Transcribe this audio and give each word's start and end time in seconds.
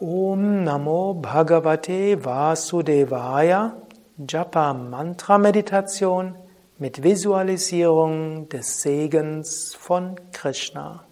Om 0.00 0.64
Namo 0.64 1.22
Bhagavate 1.22 2.16
Vasudevaya 2.16 3.74
Japa 4.18 4.74
Mantra 4.74 5.38
Meditation 5.38 6.34
mit 6.80 7.04
Visualisierung 7.04 8.48
des 8.48 8.82
Segens 8.82 9.76
von 9.76 10.16
Krishna. 10.32 11.04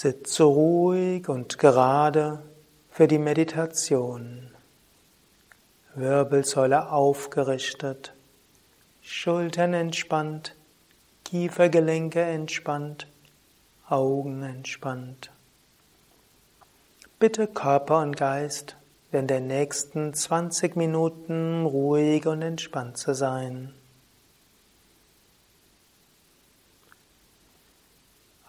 Sitze 0.00 0.44
ruhig 0.44 1.28
und 1.28 1.58
gerade 1.58 2.44
für 2.88 3.08
die 3.08 3.18
Meditation. 3.18 4.48
Wirbelsäule 5.96 6.92
aufgerichtet, 6.92 8.14
Schultern 9.02 9.74
entspannt, 9.74 10.54
Kiefergelenke 11.24 12.20
entspannt, 12.20 13.08
Augen 13.88 14.44
entspannt. 14.44 15.32
Bitte 17.18 17.48
Körper 17.48 18.00
und 18.00 18.16
Geist 18.16 18.76
während 19.10 19.30
der 19.30 19.40
nächsten 19.40 20.14
20 20.14 20.76
Minuten 20.76 21.66
ruhig 21.66 22.24
und 22.28 22.42
entspannt 22.42 22.98
zu 22.98 23.14
sein. 23.14 23.74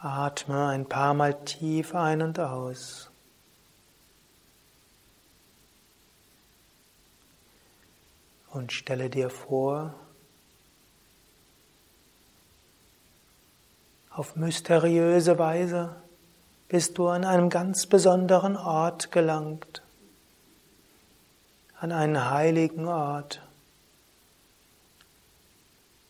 Atme 0.02 0.68
ein 0.68 0.88
paar 0.88 1.14
Mal 1.14 1.44
tief 1.44 1.94
ein 1.94 2.22
und 2.22 2.40
aus. 2.40 3.12
Und 8.52 8.72
stelle 8.72 9.10
dir 9.10 9.30
vor, 9.30 9.94
auf 14.10 14.38
mysteriöse 14.38 15.38
Weise 15.38 15.98
bist 16.70 16.98
du 16.98 17.10
an 17.10 17.26
einem 17.26 17.50
ganz 17.50 17.86
besonderen 17.86 18.56
Ort 18.56 19.12
gelangt, 19.12 19.84
an 21.78 21.92
einen 21.92 22.30
heiligen 22.30 22.88
Ort, 22.88 23.42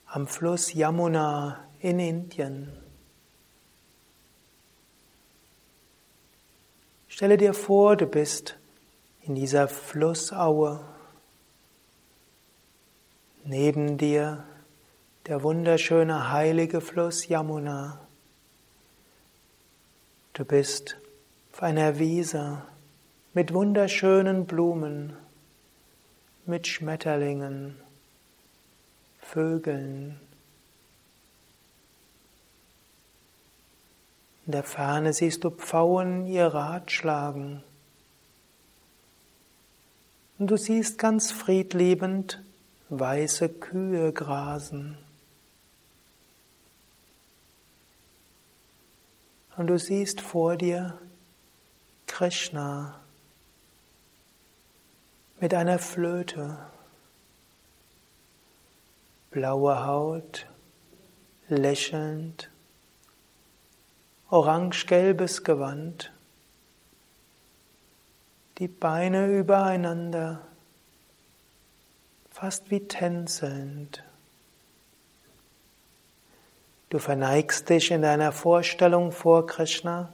am 0.06 0.28
Fluss 0.28 0.73
Yamuna 0.73 1.60
in 1.80 2.00
Indien. 2.00 2.89
Stelle 7.20 7.36
dir 7.36 7.53
vor, 7.53 7.98
du 7.98 8.06
bist 8.06 8.56
in 9.23 9.36
dieser 9.36 9.67
Flussaue. 9.67 10.80
Neben 13.44 13.98
dir 13.98 14.45
der 15.28 15.44
wunderschöne 15.44 16.31
heilige 16.31 16.80
Fluss 16.80 17.28
Yamuna. 17.28 18.00
Du 20.31 20.45
bist 20.45 20.95
auf 21.52 21.61
einer 21.61 22.00
Wiese 22.00 22.61
mit 23.33 23.54
wunderschönen 23.54 24.45
Blumen, 24.45 25.11
mit 26.45 26.67
Schmetterlingen, 26.67 27.76
Vögeln, 29.20 30.22
In 34.49 34.54
der 34.54 34.64
Ferne 34.64 35.14
siehst 35.14 35.43
du 35.43 35.52
Pfauen 35.52 36.26
ihr 36.26 36.48
Rad 36.48 36.89
schlagen. 36.89 37.64
Und 40.39 40.48
du 40.48 40.58
siehst 40.58 40.98
ganz 40.98 41.32
friedliebend 41.32 42.42
weiße 42.89 43.48
Kühe 43.48 44.11
grasen. 44.11 44.98
Und 49.55 49.67
du 49.67 49.77
siehst 49.77 50.20
vor 50.20 50.55
dir 50.55 50.98
Krishna 52.08 52.99
mit 55.39 55.54
einer 55.54 55.77
Flöte, 55.77 56.58
blaue 59.30 59.86
Haut, 59.86 60.48
lächelnd 61.49 62.49
orange-gelbes 64.30 65.44
Gewand, 65.44 66.12
die 68.60 68.67
Beine 68.67 69.28
übereinander, 69.28 70.42
fast 72.30 72.70
wie 72.70 72.82
tänzelnd. 72.82 74.04
Du 76.90 77.00
verneigst 77.00 77.70
dich 77.70 77.92
in 77.92 78.02
deiner 78.02 78.32
Vorstellung 78.32 79.12
vor 79.12 79.45
Krishna 79.45 80.14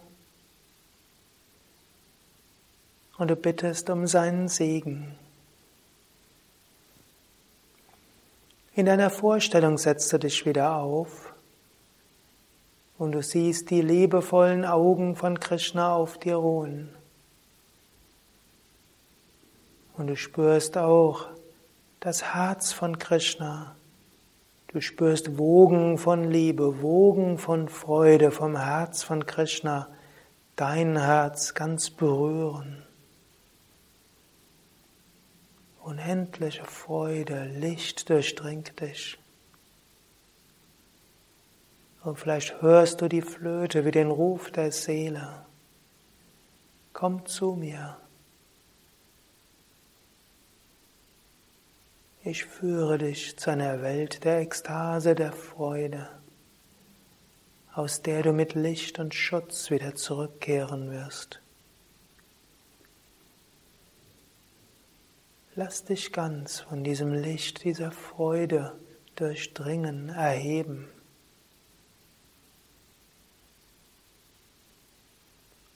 und 3.17 3.29
du 3.29 3.35
bittest 3.35 3.89
um 3.89 4.07
seinen 4.07 4.49
Segen. 4.49 5.15
In 8.73 8.85
deiner 8.85 9.09
Vorstellung 9.09 9.77
setzt 9.77 10.11
du 10.11 10.17
dich 10.17 10.45
wieder 10.45 10.75
auf 10.75 11.24
und 12.97 13.11
du 13.11 13.21
siehst 13.21 13.69
die 13.69 13.81
liebevollen 13.81 14.65
Augen 14.65 15.15
von 15.15 15.39
Krishna 15.39 15.93
auf 15.93 16.17
dir 16.17 16.35
ruhen. 16.35 16.89
Und 19.97 20.07
du 20.07 20.15
spürst 20.15 20.77
auch 20.77 21.27
das 21.99 22.33
Herz 22.33 22.73
von 22.73 22.99
Krishna. 22.99 23.75
Du 24.67 24.81
spürst 24.81 25.37
Wogen 25.37 25.97
von 25.97 26.29
Liebe, 26.29 26.81
Wogen 26.81 27.37
von 27.37 27.69
Freude 27.69 28.31
vom 28.31 28.57
Herz 28.57 29.03
von 29.03 29.25
Krishna, 29.25 29.87
dein 30.55 30.97
Herz 30.97 31.53
ganz 31.53 31.89
berühren. 31.89 32.83
Unendliche 35.81 36.65
Freude, 36.65 37.45
Licht 37.45 38.09
durchdringt 38.09 38.81
dich. 38.81 39.17
Und 42.05 42.19
vielleicht 42.19 42.61
hörst 42.61 43.01
du 43.01 43.07
die 43.07 43.23
Flöte 43.23 43.83
wie 43.83 43.89
den 43.89 44.11
Ruf 44.11 44.51
der 44.51 44.71
Seele. 44.71 45.43
Komm 46.93 47.25
zu 47.25 47.53
mir. 47.53 47.97
Ich 52.23 52.45
führe 52.45 52.99
dich 52.99 53.37
zu 53.37 53.49
einer 53.49 53.81
Welt 53.81 54.23
der 54.23 54.37
Ekstase, 54.41 55.15
der 55.15 55.31
Freude, 55.31 56.07
aus 57.73 58.03
der 58.03 58.21
du 58.21 58.33
mit 58.33 58.53
Licht 58.53 58.99
und 58.99 59.15
Schutz 59.15 59.71
wieder 59.71 59.95
zurückkehren 59.95 60.91
wirst. 60.91 61.41
Lass 65.55 65.85
dich 65.85 66.13
ganz 66.13 66.59
von 66.59 66.83
diesem 66.83 67.13
Licht, 67.13 67.63
dieser 67.63 67.91
Freude 67.91 68.77
durchdringen, 69.15 70.09
erheben. 70.09 70.87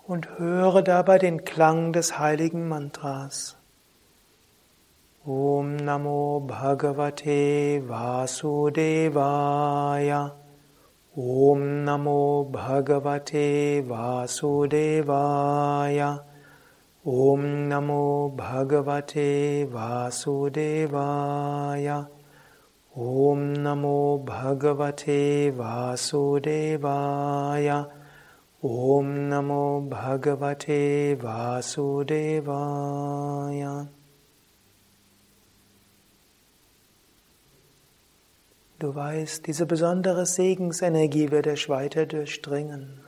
Und 0.10 0.40
höre 0.40 0.82
dabei 0.82 1.20
den 1.20 1.46
Klang 1.46 1.94
des 1.94 2.18
heiligen 2.18 2.68
Mantras. 2.68 3.56
Om 5.24 5.76
Namo 5.76 6.40
Bhagavate 6.48 7.84
Vasudevaya. 7.88 9.12
Om 11.16 11.84
Namo 11.84 12.50
Bhagavate 12.52 13.84
Vasudevaya. 13.88 14.90
Om 17.06 17.68
Namo 17.70 18.34
Bhagavate 18.36 19.68
Vasudevaya. 19.72 20.88
Om 22.96 23.54
Namo 23.54 24.18
Bhagavate 24.26 25.52
Vasudevaya. 25.56 26.40
Om 28.62 29.30
Namo 29.30 29.88
Bhagavate 29.90 31.16
Vasudevaya. 31.16 32.28
Du 38.80 38.94
weißt, 38.94 39.48
diese 39.48 39.66
besondere 39.66 40.26
Segensenergie 40.26 41.32
wird 41.32 41.46
dich 41.46 41.70
weiter 41.70 42.06
durchdringen. 42.06 43.00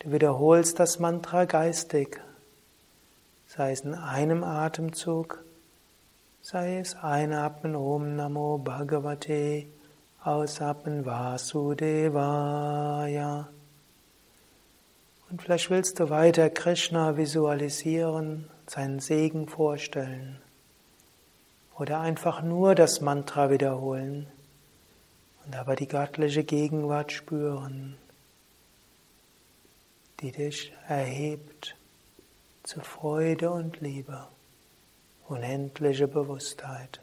Du 0.00 0.10
wiederholst 0.10 0.80
das 0.80 0.98
Mantra 0.98 1.44
geistig, 1.44 2.20
sei 3.46 3.70
es 3.70 3.82
in 3.82 3.94
einem 3.94 4.42
Atemzug, 4.42 5.44
sei 6.42 6.78
es 6.80 6.96
einatmen 6.96 7.76
Om 7.76 8.16
Namo 8.16 8.58
Bhagavate, 8.58 9.66
ausatmen 10.24 11.06
Vasudevaya. 11.06 12.08
Und 15.34 15.42
vielleicht 15.42 15.68
willst 15.68 15.98
du 15.98 16.10
weiter 16.10 16.48
Krishna 16.48 17.16
visualisieren, 17.16 18.48
seinen 18.68 19.00
Segen 19.00 19.48
vorstellen. 19.48 20.40
Oder 21.76 21.98
einfach 21.98 22.40
nur 22.40 22.76
das 22.76 23.00
Mantra 23.00 23.50
wiederholen 23.50 24.28
und 25.44 25.56
aber 25.56 25.74
die 25.74 25.88
göttliche 25.88 26.44
Gegenwart 26.44 27.10
spüren, 27.10 27.96
die 30.20 30.30
dich 30.30 30.72
erhebt 30.86 31.74
zu 32.62 32.80
Freude 32.80 33.50
und 33.50 33.80
Liebe, 33.80 34.28
unendliche 35.26 36.06
Bewusstheit. 36.06 37.00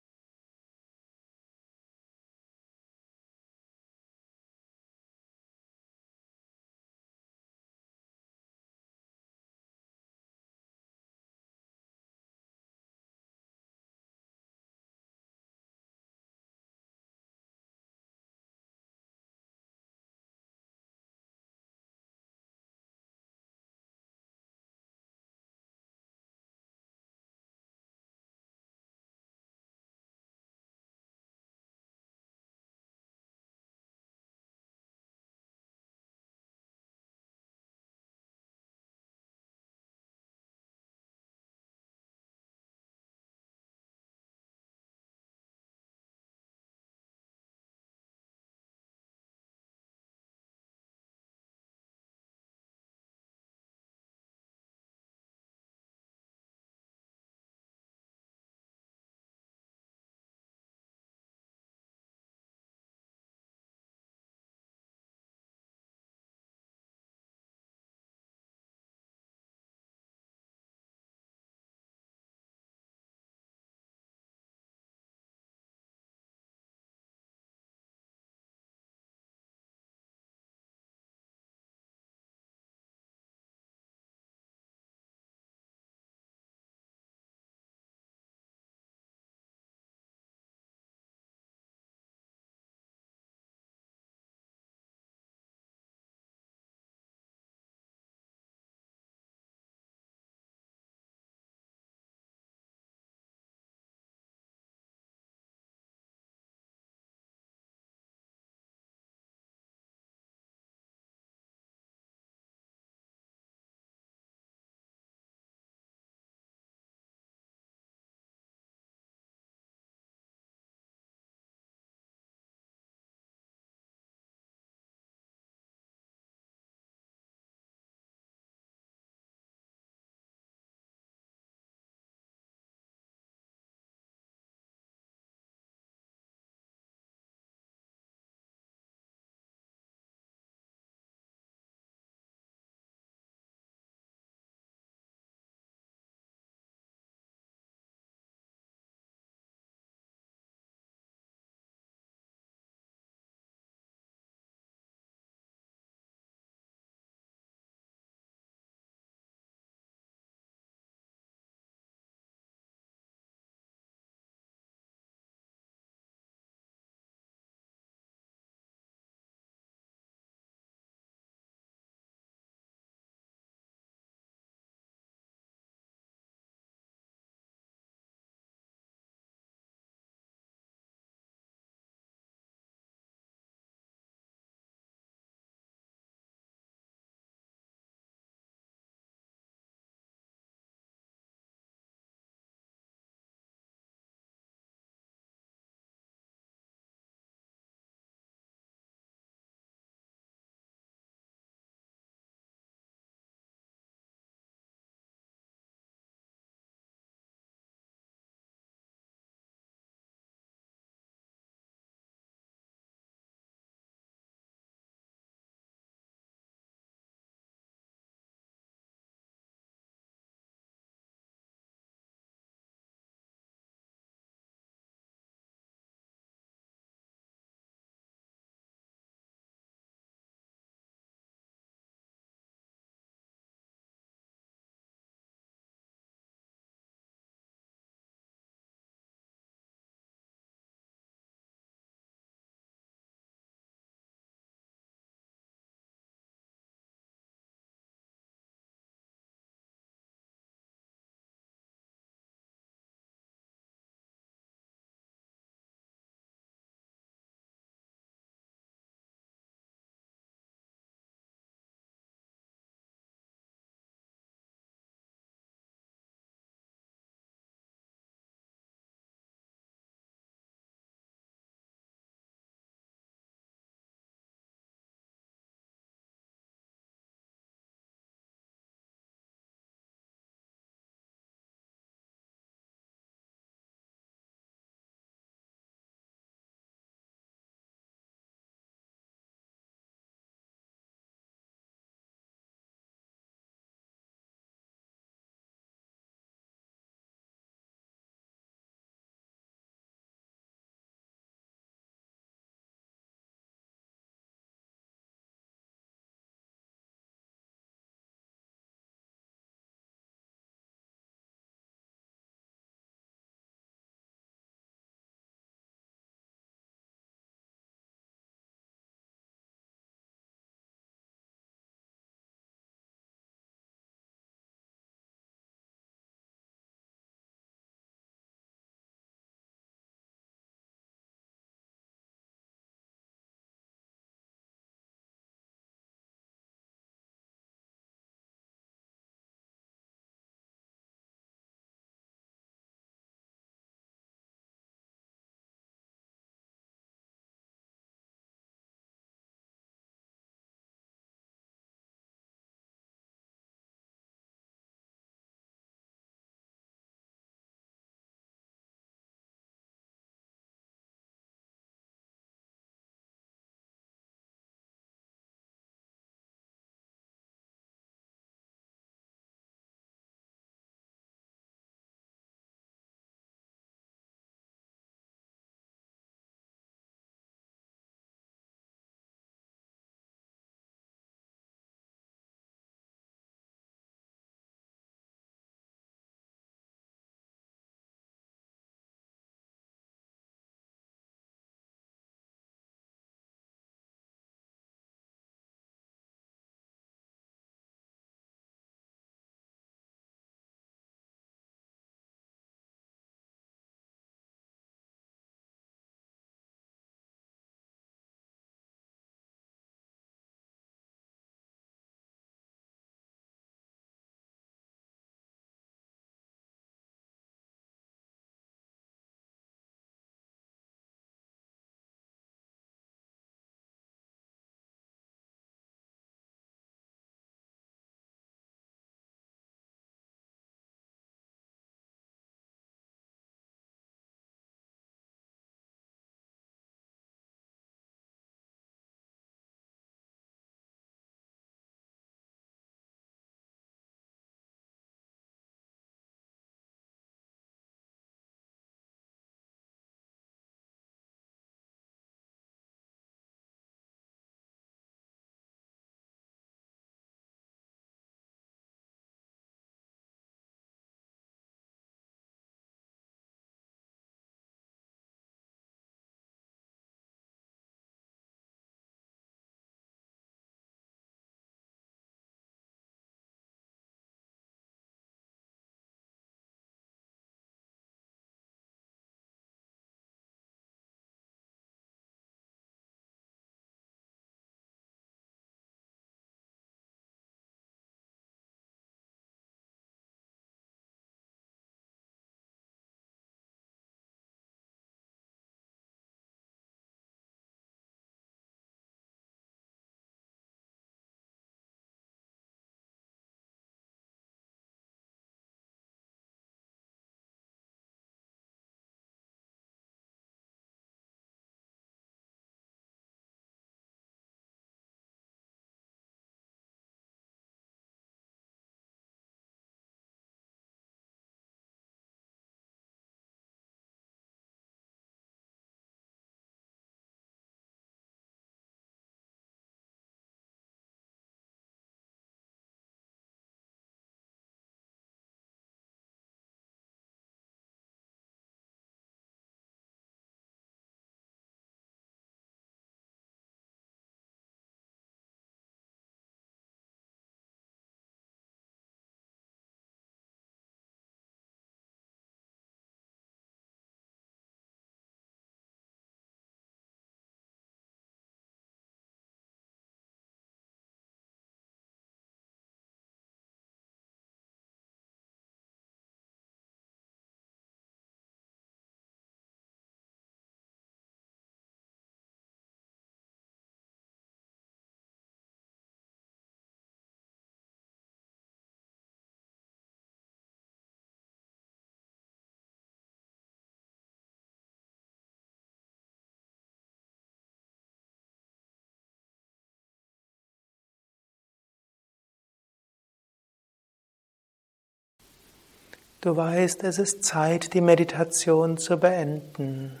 Du 596.22 596.36
weißt, 596.36 596.84
es 596.84 597.00
ist 597.00 597.24
Zeit, 597.24 597.74
die 597.74 597.80
Meditation 597.80 598.78
zu 598.78 598.96
beenden. 598.96 600.00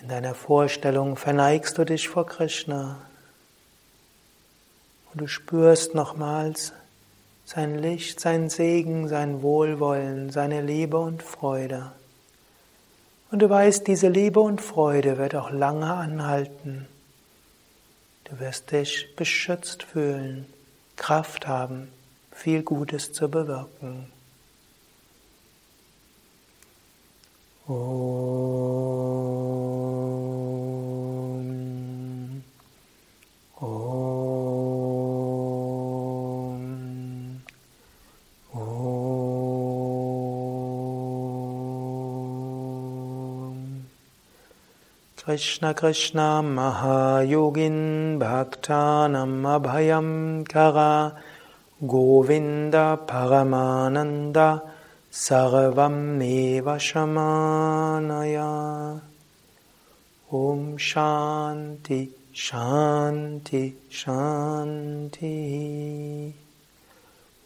In 0.00 0.08
deiner 0.08 0.34
Vorstellung 0.34 1.16
verneigst 1.16 1.76
du 1.76 1.84
dich 1.84 2.08
vor 2.08 2.24
Krishna 2.26 2.96
und 5.12 5.20
du 5.20 5.26
spürst 5.26 5.94
nochmals 5.94 6.72
sein 7.44 7.78
Licht, 7.78 8.20
sein 8.20 8.48
Segen, 8.48 9.06
sein 9.06 9.42
Wohlwollen, 9.42 10.30
seine 10.30 10.62
Liebe 10.62 10.98
und 10.98 11.22
Freude. 11.22 11.92
Und 13.30 13.40
du 13.40 13.50
weißt, 13.50 13.86
diese 13.86 14.08
Liebe 14.08 14.40
und 14.40 14.62
Freude 14.62 15.18
wird 15.18 15.34
auch 15.34 15.50
lange 15.50 15.92
anhalten. 15.92 16.88
Du 18.24 18.40
wirst 18.40 18.72
dich 18.72 19.14
beschützt 19.14 19.82
fühlen, 19.82 20.46
Kraft 20.96 21.46
haben, 21.46 21.88
viel 22.32 22.62
Gutes 22.62 23.12
zu 23.12 23.28
bewirken. 23.28 24.10
Om. 27.68 28.42
Om. 33.60 34.32
Om. 38.52 39.42
Krishna 45.16 45.72
Krishna 45.74 46.42
Mahayogin 46.42 48.18
Bhaktanam 48.18 49.46
Abhayam 49.46 50.44
Kara 50.48 51.12
Govinda 51.84 52.96
Paramananda 53.04 54.62
Sarvam 55.10 56.16
Meva 56.16 56.78
Shamanaya 56.78 58.50
Om 60.30 60.76
Shanti 60.78 62.08
Shanti 62.32 63.74
Shanti 63.90 65.32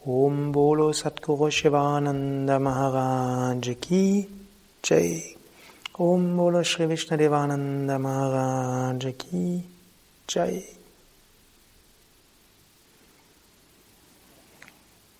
Om 0.07 0.53
Bolo 0.53 0.93
Satguru 0.93 1.51
Shivananda 1.51 2.61
Maharaj 2.61 3.81
Ki 3.81 4.29
Jai 4.83 5.35
Om 5.99 6.37
Bolo 6.37 6.63
Shri 6.63 6.85
Vishnu 6.85 7.17
Devananda 7.17 7.99
Maharaj 7.99 9.17
Ki 9.17 9.65
Jai 10.29 10.76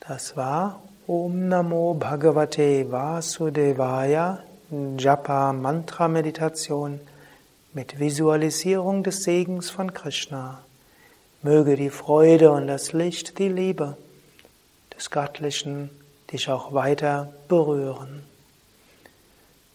Das 0.09 0.37
war 0.37 0.83
Om 1.09 1.49
Namo 1.49 1.95
Bhagavate 1.95 2.89
Vasudevaya 2.93 4.39
Japa 4.71 5.53
Mantra 5.53 6.07
Meditation 6.07 7.01
mit 7.73 7.99
Visualisierung 7.99 9.03
des 9.03 9.25
Segens 9.25 9.69
von 9.69 9.93
Krishna. 9.93 10.61
Möge 11.43 11.75
die 11.75 11.91
Freude 11.91 12.53
und 12.53 12.69
das 12.69 12.93
Licht, 12.93 13.41
die 13.41 13.49
Liebe 13.49 13.97
des 14.97 15.11
Göttlichen 15.11 15.91
dich 16.31 16.49
auch 16.51 16.73
weiter 16.73 17.33
berühren. 17.49 18.23